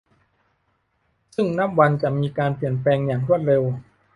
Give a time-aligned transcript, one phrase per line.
[1.35, 3.63] ซึ่งนับวันจะมีการเปลี่ยนแปลงอย่างรวดเร็ว